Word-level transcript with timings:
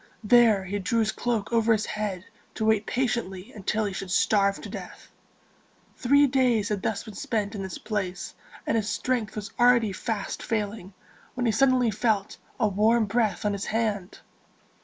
There 0.23 0.63
he 0.65 0.79
drew 0.79 0.97
his 1.01 1.11
cloak 1.11 1.53
over 1.53 1.71
his 1.71 1.85
head 1.85 2.25
to 2.55 2.65
wait 2.65 2.87
patiently 2.87 3.51
until 3.53 3.85
he 3.85 3.93
should 3.93 4.09
starve 4.09 4.59
to 4.61 4.67
death. 4.67 5.11
Three 5.95 6.25
days 6.25 6.69
had 6.69 6.81
thus 6.81 7.03
been 7.03 7.13
spent 7.13 7.53
in 7.53 7.61
this 7.61 7.77
place, 7.77 8.33
and 8.65 8.75
his 8.77 8.89
strength 8.89 9.35
was 9.35 9.51
already 9.59 9.93
fast 9.93 10.41
failing, 10.41 10.95
when 11.35 11.45
he 11.45 11.51
suddenly 11.51 11.91
felt 11.91 12.37
a 12.59 12.67
warm 12.67 13.05
breath 13.05 13.45
on 13.45 13.53
his 13.53 13.65
hand. 13.65 14.21